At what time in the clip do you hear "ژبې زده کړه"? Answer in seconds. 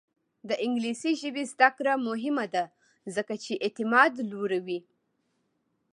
1.21-1.93